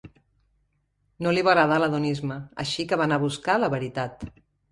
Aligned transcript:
No 1.25 1.33
li 1.35 1.43
va 1.47 1.51
agradar 1.53 1.77
l'hedonisme, 1.83 2.39
així 2.65 2.87
que 2.93 2.99
va 3.01 3.07
anar 3.09 3.21
a 3.23 3.25
buscar 3.27 3.61
la 3.65 3.73
veritat. 3.77 4.27